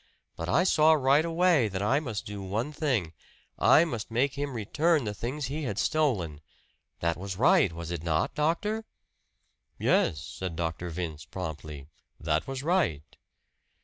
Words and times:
But 0.35 0.49
I 0.49 0.63
saw 0.63 0.93
right 0.93 1.23
away 1.23 1.67
that 1.67 1.83
I 1.83 1.99
must 1.99 2.25
do 2.25 2.41
one 2.41 2.71
thing 2.71 3.13
I 3.59 3.85
must 3.85 4.09
make 4.09 4.33
him 4.33 4.55
return 4.55 5.03
the 5.03 5.13
things 5.13 5.45
he 5.45 5.61
had 5.61 5.77
stolen! 5.77 6.41
That 7.01 7.17
was 7.17 7.37
right, 7.37 7.71
was 7.71 7.91
it 7.91 8.01
not, 8.01 8.33
doctor?" 8.33 8.83
"Yes," 9.77 10.19
said 10.19 10.55
Dr. 10.55 10.89
Vince 10.89 11.25
promptly, 11.25 11.87
"that 12.19 12.47
was 12.47 12.63
right." 12.63 13.15